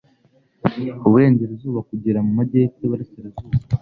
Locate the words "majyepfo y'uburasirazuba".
2.37-3.37